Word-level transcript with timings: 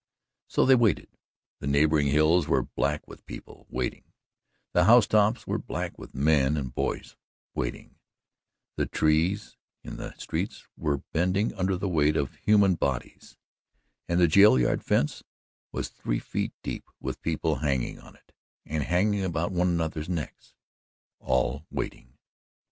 So 0.47 0.65
they 0.65 0.73
waited 0.73 1.09
the 1.59 1.67
neighbouring 1.67 2.07
hills 2.07 2.47
were 2.47 2.63
black 2.63 3.07
with 3.07 3.23
people 3.27 3.67
waiting; 3.69 4.03
the 4.73 4.85
housetops 4.85 5.45
were 5.45 5.59
black 5.59 5.95
with 5.99 6.15
men 6.15 6.57
and 6.57 6.73
boys 6.73 7.15
waiting; 7.53 7.99
the 8.77 8.87
trees 8.87 9.57
in 9.83 9.97
the 9.97 10.15
streets 10.17 10.67
were 10.75 11.03
bending 11.13 11.53
under 11.53 11.77
the 11.77 11.87
weight 11.87 12.17
of 12.17 12.33
human 12.37 12.73
bodies; 12.73 13.37
and 14.09 14.19
the 14.19 14.27
jail 14.27 14.57
yard 14.59 14.83
fence 14.83 15.23
was 15.71 15.89
three 15.89 16.17
feet 16.17 16.53
deep 16.63 16.89
with 16.99 17.21
people 17.21 17.57
hanging 17.57 17.97
to 17.97 18.07
it 18.13 18.33
and 18.65 18.81
hanging 18.81 19.23
about 19.23 19.51
one 19.51 19.67
another's 19.67 20.09
necks 20.09 20.55
all 21.19 21.67
waiting. 21.69 22.17